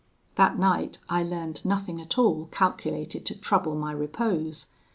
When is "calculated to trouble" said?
2.47-3.75